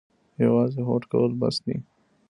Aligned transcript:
یوازې 0.43 0.81
هوډ 0.87 1.03
کول 1.11 1.31
بس 1.39 1.55
دي؟ 1.65 1.75